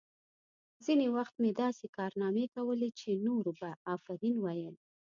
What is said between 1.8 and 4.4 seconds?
کارنامې کولې چې نورو به آفرین